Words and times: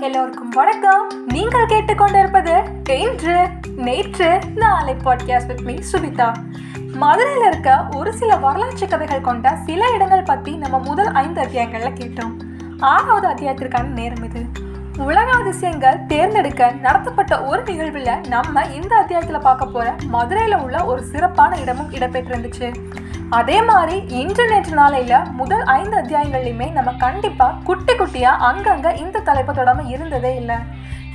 எல்லோருக்கும் 0.00 0.48
வணக்கம். 0.48 1.06
நீங்கள் 1.26 1.66
கேட்டுக்கொண்டிருப்பது 1.66 2.64
இன்று 2.88 3.48
நேற்று 3.76 4.38
நாளை 4.54 4.94
பாட்காஸ்ட் 4.94 5.46
வித் 5.46 5.60
மீ 5.60 5.74
சுபிதா 5.92 6.34
மதுரையில் 6.92 7.46
இருக்க 7.46 7.86
ஒரு 7.96 8.12
சில 8.12 8.36
வரலாற்று 8.36 8.88
கதைகள் 8.88 9.20
கொண்ட 9.20 9.56
சில 9.66 9.90
இடங்கள் 9.94 10.22
பற்றி 10.22 10.56
நம்ம 10.56 10.78
முதல் 10.78 11.12
ஐந்து 11.12 11.40
அத்தியாயங்களில் 11.40 11.92
கேட்டோம். 11.92 12.36
ஆறாவது 12.80 13.28
அத்தியாயத்திற்கான 13.28 13.84
நேரம் 13.84 14.22
இது. 14.22 14.57
உலக 15.06 15.28
அதிசயங்கள் 15.40 15.98
தேர்ந்தெடுக்க 16.10 16.70
நடத்தப்பட்ட 16.84 17.34
ஒரு 17.48 17.60
நிகழ்வில் 17.68 18.08
நம்ம 18.32 18.64
இந்த 18.78 18.92
அத்தியாயத்தில் 19.00 19.44
பார்க்க 19.46 19.66
போகிற 19.74 19.92
மதுரையில் 20.14 20.56
உள்ள 20.64 20.78
ஒரு 20.90 21.02
சிறப்பான 21.10 21.58
இடமும் 21.62 21.92
இடம்பெற்றிருந்துச்சு. 21.96 22.68
அதே 23.38 23.58
மாதிரி 23.68 23.96
இன்று 24.20 24.44
நேற்று 24.52 24.74
நாளையில் 24.80 25.28
முதல் 25.40 25.64
ஐந்து 25.76 25.94
அத்தியாயங்கள்லையுமே 26.00 26.68
நம்ம 26.78 26.94
கண்டிப்பாக 27.04 27.58
குட்டி 27.68 27.94
குட்டியாக 28.00 28.42
அங்கங்கே 28.48 28.92
இந்த 29.04 29.22
தலைப்பை 29.28 29.54
தொடாமல் 29.58 29.90
இருந்ததே 29.94 30.32
இல்லை. 30.40 30.58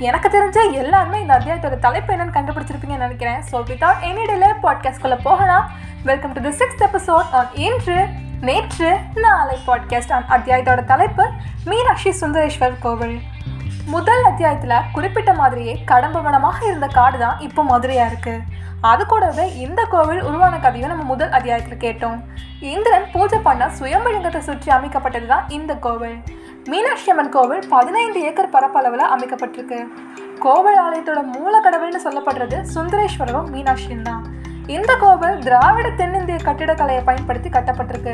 எனக்கு 0.08 0.28
தெரிஞ்ச 0.36 0.58
எல்லாருமே 0.82 1.20
இந்த 1.24 1.34
அத்தியாயத்தோட 1.38 1.78
தலைப்பு 1.86 2.12
என்னன்னு 2.14 2.36
கண்டுபிடிச்சிருப்பீங்கன்னு 2.38 3.06
நினைக்கிறேன். 3.08 3.42
ஸோ 3.50 3.56
வித்வுட் 3.70 4.02
எனி 4.10 4.24
டிலே 4.32 4.50
பாட்காஸ்ட்குள்ளே 4.64 5.20
போகலாம். 5.28 5.66
Welcome 6.10 6.34
to 6.38 6.42
the 6.48 6.54
sixth 6.62 6.86
episode 6.88 7.30
on 7.40 7.52
இன்று 7.66 7.98
நேற்று 8.48 8.90
நாளை 9.24 9.58
பாட்காஸ்ட் 9.68 10.16
ஆன் 10.16 10.26
அத்தியாயத்தோட 10.36 10.80
தலைப்பு 10.94 11.26
மீனாட்சி 11.70 12.12
சுந்தரேஸ்வர் 12.22 12.82
கோவில். 12.86 13.16
முதல் 13.92 14.22
அத்தியாயத்தில் 14.28 14.84
குறிப்பிட்ட 14.92 15.30
மாதிரியே 15.38 15.72
கடம்பவனமாக 15.90 16.58
இருந்த 16.68 16.86
காடு 16.98 17.18
தான் 17.22 17.40
இப்போ 17.46 17.62
மதுரையாக 17.70 18.10
இருக்குது 18.10 18.62
அது 18.90 19.02
கூடவே 19.10 19.44
இந்த 19.64 19.80
கோவில் 19.92 20.22
உருவான 20.28 20.54
கதையும் 20.64 20.92
நம்ம 20.92 21.04
முதல் 21.10 21.34
அத்தியாயத்தில் 21.36 21.82
கேட்டோம். 21.84 22.18
இந்திரன் 22.72 23.06
பூஜை 23.14 23.38
பண்ண 23.48 23.68
சுயம்பலிங்கத்தை 23.78 24.40
சுற்றி 24.48 24.70
அமைக்கப்பட்டது 24.76 25.28
தான் 25.32 25.48
இந்த 25.58 25.74
கோவில். 25.86 26.16
மீனாட்சி 26.72 27.10
அம்மன் 27.14 27.32
கோவில் 27.36 27.62
பதினைந்து 27.74 28.20
ஏக்கர் 28.28 28.54
பரப்பளவில் 28.56 29.12
அமைக்கப்பட்டிருக்கு. 29.14 29.80
கோவில் 30.44 30.80
ஆலயத்தோட 30.84 31.22
மூல 31.36 31.54
கடவுள்னு 31.66 32.04
சொல்லப்படுறது 32.06 32.58
சுந்தரேஸ்வரரும் 32.74 33.50
மீனாட்சியும் 33.54 34.06
தான். 34.10 34.24
இந்த 34.72 34.92
கோவில் 35.00 35.40
திராவிட 35.46 35.86
தென்னிந்திய 35.98 36.36
கட்டிடக்கலையை 36.44 37.00
பயன்படுத்தி 37.08 37.48
கட்டப்பட்டிருக்கு. 37.56 38.12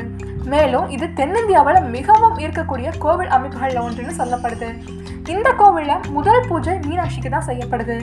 மேலும் 0.52 0.86
இது 0.94 1.06
தென்னிந்தியாவில் 1.18 1.78
மிகவும் 1.92 2.34
ஈர்க்கக்கூடிய 2.44 2.88
கோவில் 3.04 3.30
அமைப்புகளில் 3.36 3.82
ஒன்றுன்னு 3.82 4.14
சொல்லப்படுது. 4.20 4.68
இந்த 5.34 5.48
கோவிலில் 5.60 6.02
முதல் 6.16 6.46
பூஜை 6.48 6.74
மீனாட்சிக்கு 6.86 7.30
தான் 7.34 7.46
செய்யப்படுது. 7.50 7.96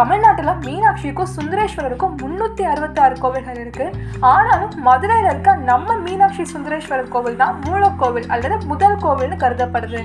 தமிழ்நாட்டில் 0.00 0.52
மீனாட்சிக்கும் 0.66 1.32
சுந்தரேஸ்வரருக்கும் 1.36 2.14
முன்னூற்றி 2.22 2.64
அறுபத்தாறு 2.72 3.16
கோவில்கள் 3.24 3.60
இருக்குது 3.64 3.96
ஆனாலும் 4.32 4.76
மதுரையில் 4.88 5.30
இருக்க 5.32 5.56
நம்ம 5.70 5.98
மீனாட்சி 6.06 6.46
சுந்தரேஸ்வரர் 6.54 7.12
கோவில் 7.16 7.40
தான் 7.42 7.56
மூலக்கோவில் 7.66 8.30
அல்லது 8.36 8.58
முதல் 8.72 9.00
கோவில்னு 9.06 9.42
கருதப்படுது. 9.46 10.02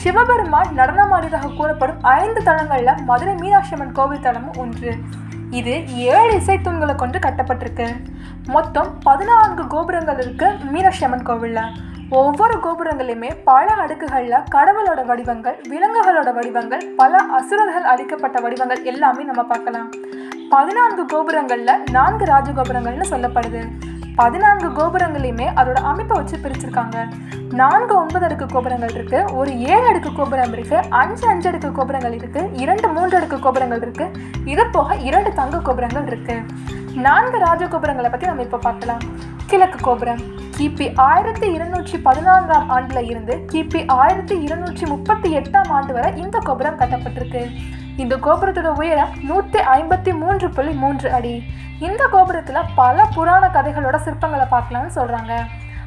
சிவபெருமான் 0.00 0.72
நடனமாடியதாக 0.78 1.54
கூறப்படும் 1.58 2.02
ஐந்து 2.22 2.40
தலங்களில் 2.48 2.98
மதுரை 3.10 3.36
மீனாட்சி 3.44 3.74
அம்மன் 3.76 3.96
கோவில் 4.00 4.26
தலமும் 4.26 4.58
ஒன்று. 4.64 4.92
இது 5.50 5.96
ஏழு 5.96 6.32
இசைத்தூண்களை 6.32 6.94
கொண்டு 6.94 7.18
கட்டப்பட்டிருக்கு. 7.18 7.96
மொத்தம் 8.46 8.98
பதினான்கு 9.02 9.66
கோபுரங்கள் 9.66 10.18
இருக்கு 10.18 10.48
மீனாட்சி 10.70 11.04
அம்மன் 11.04 11.72
ஒவ்வொரு 12.10 12.58
கோபுரங்களையுமே 12.58 13.36
பல 13.44 13.74
அடுக்குகளில் 13.74 14.44
கடவுளோட 14.54 15.06
வடிவங்கள் 15.06 15.56
விலங்குகளோட 15.68 16.34
வடிவங்கள் 16.34 16.94
பல 16.96 17.18
அசுரர்கள் 17.18 17.82
அளிக்கப்பட்ட 17.82 18.40
வடிவங்கள் 18.40 18.82
எல்லாமே 18.82 19.22
நம்ம 19.22 19.42
பார்க்கலாம். 19.42 19.90
பதினான்கு 20.50 21.06
கோபுரங்களில் 21.06 21.82
நான்கு 21.90 22.24
ராஜகோபுரங்கள்னு 22.24 23.10
சொல்லப்படுது. 23.10 23.62
பதினான்கு 24.18 24.68
கோபுரங்களையுமே 24.76 25.46
அதோட 25.60 25.78
அமைப்பை 25.90 26.14
வச்சு 26.18 26.36
பிரிச்சிருக்காங்க. 26.44 26.96
நான்கு 27.60 27.94
ஒன்பது 28.02 28.24
அடுக்கு 28.26 28.46
கோபுரங்கள் 28.54 28.94
இருக்கு 28.96 29.18
ஒரு 29.38 29.50
ஏழு 29.72 29.86
அடுக்கு 29.90 30.10
கோபுரம் 30.18 30.54
இருக்கு 30.56 30.78
அஞ்சு 31.00 31.24
அஞ்சு 31.32 31.48
அடுக்கு 31.50 31.70
கோபுரங்கள் 31.78 32.16
இருக்கு 32.20 32.42
இரண்டு 32.62 32.88
மூன்று 32.94 33.16
அடுக்கு 33.18 33.38
கோபுரங்கள் 33.46 33.82
இருக்கு. 33.84 34.06
இது 34.52 34.64
போக 34.76 34.96
இரண்டு 35.08 35.32
தங்க 35.40 35.60
கோபுரங்கள் 35.68 36.08
இருக்கு. 36.12 36.36
நான்கு 37.06 37.38
ராஜ 37.46 37.62
கோபுரங்களை 37.74 38.10
பத்தி 38.10 38.30
நம்ம 38.30 38.46
இப்போ 38.48 38.60
பார்க்கலாம். 38.68 39.04
கிழக்கு 39.50 39.80
கோபுரம் 39.88 40.22
கிபி 40.58 40.86
ஆயிரத்தி 41.10 41.46
இருநூற்றி 41.56 41.96
பதினான்காம் 42.06 42.68
ஆண்டுல 42.76 43.00
இருந்து 43.12 43.34
கிபி 43.52 43.80
ஆயிரத்தி 44.02 44.36
இருநூற்றி 44.46 44.84
முப்பத்தி 44.92 45.28
எட்டாம் 45.40 45.70
ஆண்டு 45.78 45.92
வரை 45.96 46.10
இந்த 46.22 46.36
கோபுரம் 46.48 46.78
கட்டப்பட்டிருக்கு. 46.82 47.42
இந்த 48.02 48.14
கோபுரத்தோட 48.24 48.70
உயரம் 48.80 49.12
நூற்றி 49.28 49.60
ஐம்பத்தி 49.76 50.12
மூன்று 50.22 50.46
புள்ளி 50.56 50.72
மூன்று 50.82 51.08
அடி. 51.18 51.34
இந்த 51.86 52.02
கோபுரத்தில் 52.14 52.68
பல 52.80 53.06
புராண 53.14 53.44
கதைகளோட 53.54 53.96
சிற்பங்களை 54.06 54.46
பார்க்கலாம்னு 54.54 54.92
சொல்கிறாங்க 54.98 55.32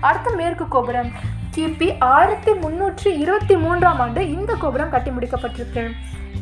அடுத்து 0.08 0.31
மேற்கு 0.40 0.66
கோபுரம். 0.75 1.09
கிபி 1.56 1.88
ஆயிரத்தி 2.16 2.52
முன்னூற்றி 2.64 3.09
இருபத்தி 3.24 3.56
மூன்றாம் 3.64 4.00
ஆண்டு 4.03 4.22
இந்த 4.36 4.52
கோபுரம் 4.64 4.94
கட்டி 4.94 5.12
முடிக்கப்பட்டிருக்கு. 5.16 5.84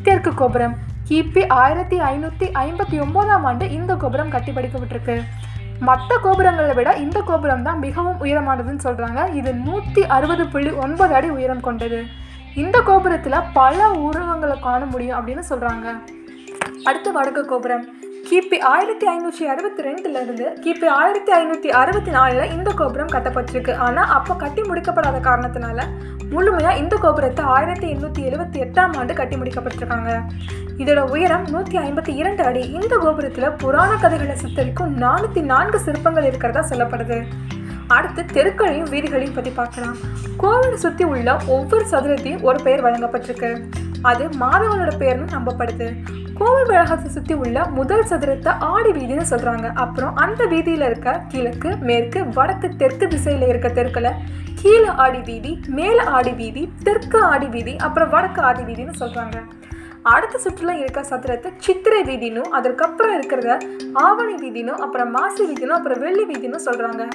தெற்கு 0.05 0.31
கோபுரம். 0.41 0.75
கிபி 1.09 1.43
ஆயிரத்தி 1.63 1.97
ஐநூற்றி 2.11 2.47
ஐம்பத்தி 2.65 2.97
ஒம்போதாம் 3.05 3.45
ஆண்டு 3.49 3.67
இந்த 3.77 3.91
கோபுரம் 4.03 4.33
கட்டி 4.35 4.53
படிக்கப்பட்டிருக்கு 4.57 5.17
மற்ற 5.87 6.11
கோபுரங்களை 6.25 6.73
விட 6.77 6.91
இந்த 7.05 7.19
கோபுரம் 7.29 7.65
தான் 7.65 7.81
மிகவும் 7.85 8.21
உயரமானதுன்னு 8.25 8.85
சொல்கிறாங்க 8.85 9.19
இது 9.39 9.51
நூற்றி 9.67 10.03
அறுபது 10.15 10.45
புள்ளி 10.53 10.71
ஒன்பது 10.85 11.13
அடி 11.17 11.29
உயரம் 11.37 11.65
கொண்டது. 11.67 11.99
இந்த 12.61 12.77
கோபுரத்தில் 12.87 13.45
பல 13.57 13.77
உருவங்களை 14.05 14.55
காண 14.65 14.81
முடியும் 14.91 15.17
அப்படின்னு 15.17 15.43
சொல்கிறாங்க 15.49 15.87
அடுத்து 16.87 17.09
வடக்கு 17.15 17.41
கோபுரம். 17.51 17.83
கிபி 18.29 18.57
ஆயிரத்தி 18.71 19.05
ஐநூற்றி 19.13 19.43
அறுபத்தி 19.51 19.81
ரெண்டுலேருந்து 19.87 20.45
கிபி 20.63 20.87
ஆயிரத்தி 20.99 21.31
ஐநூற்றி 21.37 21.69
அறுபத்தி 21.81 22.11
நாலில் 22.15 22.51
இந்த 22.55 22.69
கோபுரம் 22.79 23.11
கட்டப்பட்டிருக்கு. 23.15 23.73
ஆனால் 23.85 24.09
அப்போ 24.17 24.35
கட்டி 24.43 24.63
முடிக்கப்படாத 24.69 25.19
காரணத்தினால 25.27 25.85
முழுமையாக 26.33 26.79
இந்த 26.83 26.95
கோபுரத்தை 27.03 27.43
ஆயிரத்தி 27.57 27.87
எண்ணூற்றி 27.93 28.23
எழுபத்தி 28.29 28.59
எட்டாம் 28.65 28.95
ஆண்டு 29.01 29.13
கட்டி 29.19 29.35
முடிக்கப்பட்டிருக்காங்க. 29.41 30.11
இதோட 30.81 31.03
உயரம் 31.13 31.45
நூற்றி 31.53 31.77
ஐம்பத்தி 31.87 32.15
இரண்டு 32.21 32.43
அடி. 32.49 32.63
இந்த 32.79 32.93
கோபுரத்தில் 33.05 33.55
புராண 33.63 33.91
கதைகளை 34.05 34.37
சித்தரிக்கும் 34.43 34.91
நானூற்றி 35.05 35.43
நான்கு 35.53 35.81
சிற்பங்கள் 35.87 36.29
இருக்கிறதா 36.31 36.63
சொல்லப்படுது. 36.71 37.19
அடுத்து 37.95 38.21
தெருக்களையும் 38.35 38.89
வீதிகளையும் 38.93 39.35
பற்றி 39.35 39.51
பார்க்கலாம். 39.59 39.97
கோவிலை 40.43 40.77
சுற்றி 40.85 41.05
உள்ள 41.13 41.27
ஒவ்வொரு 41.55 41.85
சதுரத்தையும் 41.91 42.45
ஒரு 42.49 42.59
பெயர் 42.65 42.85
வழங்கப்பட்டிருக்கு. 42.85 43.51
அது 44.09 44.23
மாதவனோட 44.41 44.91
பெயர்னு 45.01 45.27
நம்பப்படுது. 45.35 45.87
கோவில் 46.39 46.67
வளாகத்தை 46.69 47.09
சுற்றி 47.13 47.35
உள்ள 47.43 47.59
முதல் 47.77 48.07
சதுரத்தை 48.09 48.51
ஆடி 48.73 48.91
வீதின்னு 48.97 49.25
சொல்கிறாங்க 49.31 49.67
அப்புறம் 49.83 50.17
அந்த 50.23 50.41
வீதியில் 50.51 50.85
இருக்க 50.87 51.13
கிழக்கு 51.31 51.69
மேற்கு 51.87 52.19
வடக்கு 52.35 52.67
தெற்கு 52.81 53.05
திசையில் 53.13 53.45
இருக்க 53.51 53.69
தெருக்களை 53.77 54.11
கீழே 54.61 54.91
ஆடி 55.03 55.21
வீதி 55.29 55.51
மேலே 55.77 56.03
ஆடி 56.17 56.33
வீதி 56.41 56.63
தெற்கு 56.83 57.19
ஆடி 57.31 57.47
வீதி 57.55 57.73
அப்புறம் 57.87 58.11
வடக்கு 58.15 58.41
ஆடி 58.49 58.63
வீதின்னு 58.69 58.95
சொல்கிறாங்க 59.01 59.37
அடுத்த 60.13 60.35
சுற்றுல 60.43 60.71
இருக்க 60.81 60.99
சதுரத்தை 61.09 61.49
சித்திரை 61.65 62.01
வீதினும் 62.09 62.51
அதற்கப்புறம் 62.57 63.15
இருக்கிறத 63.17 63.51
ஆவணி 64.05 64.35
வீதினும் 64.43 64.83
அப்புறம் 64.85 65.11
மாசி 65.17 65.41
வீதினும் 65.49 65.77
அப்புறம் 65.77 66.01
வெள்ளி 66.05 66.25
வீதினும் 66.31 66.65
சொல்கிறாங்க 66.67 67.05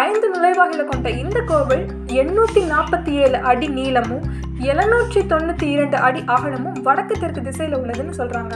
ஐந்து 0.00 0.26
நுழைவாயில 0.34 0.82
கொண்ட 0.88 1.08
இந்த 1.22 1.38
கோவில் 1.48 1.82
எண்ணூற்றி 2.20 2.60
நாற்பத்தி 2.70 3.12
ஏழு 3.22 3.38
அடி 3.50 3.66
நீளமும் 3.78 4.24
எழுநூற்றி 4.68 5.20
தொண்ணூற்றி 5.32 5.66
இரண்டு 5.74 5.96
அடி 6.06 6.20
அகலமும் 6.34 6.78
வடக்கு 6.86 7.14
தெற்கு 7.22 7.40
திசையில் 7.48 7.76
உள்ளதுன்னு 7.78 8.14
சொல்கிறாங்க 8.20 8.54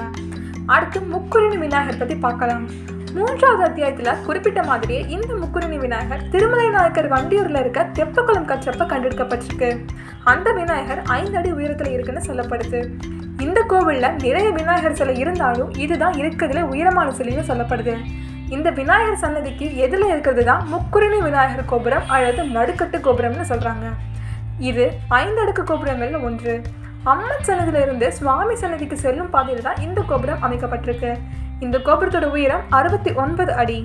அடுத்து 0.75 0.99
முக்குறிணி 1.13 1.57
விநாயகர் 1.65 1.99
பற்றி 2.03 2.17
பார்க்கலாம். 2.25 2.65
மூன்றாவது 3.17 3.63
அத்தியாயத்தில் 3.69 4.23
குறிப்பிட்ட 4.27 4.63
மாதிரியே 4.71 5.01
இந்த 5.17 5.31
முக்குறிணி 5.43 5.79
விநாயகர் 5.85 6.25
திருமலை 6.35 6.69
நாயக்கர் 6.77 7.11
வண்டியூரில் 7.15 7.61
இருக்க 7.63 7.83
தெப்பக்குளம் 7.99 8.49
கற்றப்ப 8.51 8.87
கண்டெடுக்கப்பட்டிருக்கு. 8.93 9.71
அந்த 10.33 10.49
விநாயகர் 10.61 11.03
ஐந்து 11.21 11.39
அடி 11.41 11.53
உயரத்தில் 11.59 11.95
இருக்குன்னு 11.97 12.29
சொல்லப்படுது. 12.29 12.81
இந்த 13.47 13.61
கோவிலில் 13.73 14.15
நிறைய 14.27 14.47
விநாயகர் 14.61 14.99
சிலை 15.01 15.17
இருந்தாலும் 15.25 15.73
இதுதான் 15.87 16.17
இருக்கிறதுல 16.23 16.65
உயரமான 16.75 17.11
சிலைன்னு 17.19 17.51
சொல்லப்படுது. 17.51 17.97
இந்த 18.55 18.69
விநாயகர் 18.79 19.23
சன்னதிக்கு 19.23 19.67
எதில் 19.85 20.05
இருக்கிறது 20.11 20.43
தான் 20.49 20.61
முக்குரணி 20.73 21.17
விநாயகர் 21.27 21.71
கோபுரம் 21.71 22.05
அல்லது 22.17 22.43
நடுக்கட்டு 22.57 22.99
கோபுரம்னு 23.07 23.47
சொல்கிறாங்க 23.51 23.87
இது 24.69 24.85
ஐந்து 25.21 25.41
அடுக்கு 25.45 25.63
கோபுரங்களில் 25.71 26.25
ஒன்று. 26.29 26.55
அம்மன் 27.13 27.45
சன்னதியிலிருந்து 27.49 28.07
சுவாமி 28.19 28.55
சன்னதிக்கு 28.63 28.97
செல்லும் 29.05 29.33
பாதையில் 29.35 29.67
தான் 29.67 29.81
இந்த 29.87 30.01
கோபுரம் 30.11 30.45
அமைக்கப்பட்டிருக்கு. 30.47 31.13
இந்த 31.65 31.77
கோபுரத்தோட 31.89 32.29
உயரம் 32.37 32.65
அறுபத்தி 32.79 33.13
ஒன்பது 33.25 33.53
அடி. 33.63 33.81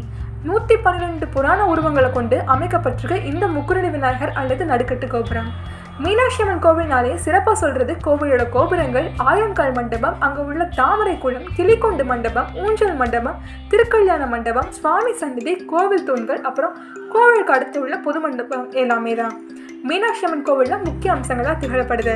நூற்றி 0.49 0.75
பன்னிரெண்டு 0.85 1.25
புராண 1.35 1.59
உருவங்களை 1.73 2.11
கொண்டு 2.19 2.37
அமைக்கப்பட்டிருக்கு 2.55 3.17
இந்த 3.31 3.47
முக்குரணி 3.57 3.91
விநாயகர் 3.97 4.35
அல்லது 4.41 4.65
நடுக்கட்டு 4.73 5.07
கோபுரம். 5.15 5.51
மீனாட்சி 5.99 6.41
அம்மன் 6.43 6.61
கோவில்னாலே 6.61 7.15
சிறப்பாக 7.15 7.59
சொல்கிறது 7.59 7.93
கோவிலோட 8.03 8.49
கோபுரங்கள் 8.49 9.07
ஆயங்கால் 9.17 9.73
மண்டபம் 9.73 10.19
அங்கே 10.19 10.41
உள்ள 10.41 10.65
தாமரை 10.65 11.17
குளம் 11.17 11.47
கிளிக்கொண்டு 11.55 12.03
மண்டபம் 12.05 12.47
ஊஞ்சல் 12.55 12.95
மண்டபம் 12.95 13.39
திருக்கல்யாண 13.69 14.27
மண்டபம் 14.27 14.71
சுவாமி 14.71 15.13
சன்னதி 15.13 15.65
கோவில் 15.65 16.03
தூண்கள் 16.03 16.41
அப்புறம் 16.41 16.77
கோவிலுக்கு 17.09 17.53
அடுத்து 17.53 17.79
உள்ள 17.79 17.97
பொது 17.97 18.19
மண்டபம் 18.19 18.71
எல்லாமே 18.73 19.15
தான் 19.15 19.35
மீனாட்சி 19.83 20.25
அம்மன் 20.25 20.41
கோவிலில் 20.41 20.83
முக்கிய 20.83 21.13
அம்சங்களாக 21.13 21.59
திகழப்படுது. 21.59 22.15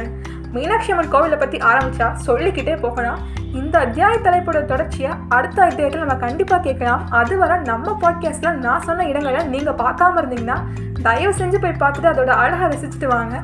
மீனாட்சி 0.55 0.93
அம்மன் 0.93 1.13
கோவிலை 1.13 1.37
பற்றி 1.39 1.59
ஆரம்பிச்சா 1.67 2.09
சொல்லிக்கிட்டே 2.27 2.75
போகலாம் 2.81 3.21
இந்த 3.53 3.75
அத்தியாய 3.79 4.17
தலைப்போட 4.23 4.59
தொடர்ச்சியை 4.65 5.11
அடுத்த 5.29 5.59
அத்தியாயத்தில் 5.63 6.05
நம்ம 6.05 6.17
கண்டிப்பாக 6.17 6.63
கேட்கலாம் 6.63 7.03
அதுவரை 7.11 7.57
நம்ம 7.63 7.97
பாட்காஸ்ட்டில் 8.01 8.59
நான் 8.59 8.87
சொன்ன 8.87 9.07
இடங்களை 9.07 9.43
நீங்கள் 9.47 9.79
பார்க்காம 9.79 10.21
இருந்தீங்கன்னா 10.23 10.59
தயவு 11.03 11.35
செஞ்சு 11.39 11.61
போய் 11.61 11.81
பார்த்துட்டு 11.81 12.13
அதோட 12.13 12.33
அழகை 12.37 12.69
ரசிச்சுட்டு 12.69 13.07
வாங்க 13.07 13.37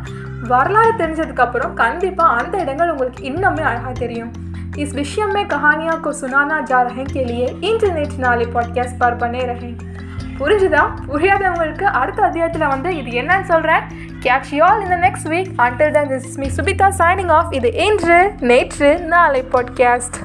வரலாறு 0.49 0.93
தெரிஞ்சதுக்கப்புறம் 0.99 1.75
கண்டிப்பாக 1.75 2.37
அந்த 2.37 2.57
இடங்கள் 2.59 2.91
உங்களுக்கு 2.91 3.23
இன்னுமே 3.25 3.65
அழகாக 3.65 3.95
தெரியும் 3.99 4.33
इस 4.77 4.91
विषय 4.95 5.25
में 5.27 5.45
कहानियों 5.47 5.95
को 5.99 6.13
सुनाना 6.13 6.61
जा 6.63 6.81
रहे 6.83 7.05
के 7.07 7.25
लिए 7.25 7.47
इंटरनेट 7.65 8.19
नाले 8.19 8.47
पॉडकास्ट 8.47 8.97
पर 8.97 9.15
बने 9.17 9.45
रहें 9.45 9.73
புரிஞ்சுதா? 10.42 10.84
புரியாதவங்களுக்கு 11.08 11.84
அடுத்த 11.84 12.24
அத்தியாயத்தில் 12.24 12.68
வந்து 12.68 12.96
இது 12.96 13.22
என்னன்னு 13.22 13.44
சொல்கிறேன் 13.44 13.84
கேட்ச் 14.20 14.52
யூ 14.52 14.64
ஆல் 14.64 14.82
இந்த 14.82 14.98
next 14.98 15.30
week 15.30 15.52
until 15.58 15.92
then 15.92 16.10
this 16.10 16.38
me 16.38 16.50
Subitha 16.58 16.90
signing 16.98 17.32
off 17.32 17.54
இது 17.54 17.74
இன்று 17.86 18.20
நேற்று 18.42 19.00
நாளை 19.06 19.44
பாட்காஸ்ட் 19.52 20.20